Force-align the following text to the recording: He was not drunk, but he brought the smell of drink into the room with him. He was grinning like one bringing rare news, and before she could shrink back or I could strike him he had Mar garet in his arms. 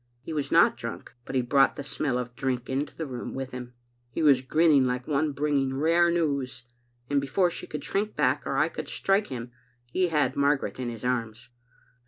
He 0.23 0.33
was 0.33 0.51
not 0.51 0.77
drunk, 0.77 1.13
but 1.25 1.35
he 1.35 1.43
brought 1.43 1.75
the 1.75 1.83
smell 1.83 2.17
of 2.17 2.35
drink 2.35 2.67
into 2.67 2.95
the 2.95 3.05
room 3.05 3.35
with 3.35 3.51
him. 3.51 3.73
He 4.09 4.23
was 4.23 4.41
grinning 4.41 4.83
like 4.87 5.07
one 5.07 5.31
bringing 5.31 5.75
rare 5.77 6.09
news, 6.09 6.63
and 7.07 7.21
before 7.21 7.51
she 7.51 7.67
could 7.67 7.83
shrink 7.83 8.15
back 8.15 8.41
or 8.47 8.57
I 8.57 8.67
could 8.67 8.87
strike 8.87 9.27
him 9.27 9.51
he 9.85 10.07
had 10.07 10.35
Mar 10.35 10.57
garet 10.57 10.79
in 10.79 10.89
his 10.89 11.05
arms. 11.05 11.49